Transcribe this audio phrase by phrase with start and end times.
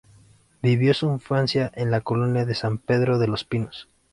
[0.63, 3.87] Vivió su infancia en la Colonia San Pedro de los Pinos.